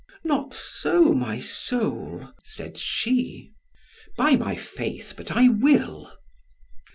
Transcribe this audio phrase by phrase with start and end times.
[0.23, 3.51] "Not so, my soul," said she.
[4.17, 6.11] "By my faith, but I will."